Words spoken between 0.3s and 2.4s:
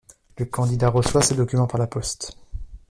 Le candidat reçoit ses documents par la poste.